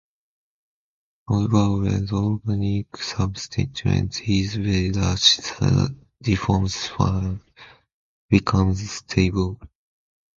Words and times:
However, 1.29 1.77
when 1.77 2.07
the 2.07 2.15
organic 2.15 2.91
substituent 2.97 4.19
is 4.27 4.55
very 4.55 4.91
large, 4.91 5.37
the 5.37 5.95
diphosphene 6.23 7.39
becomes 8.27 8.89
stable. 8.89 9.59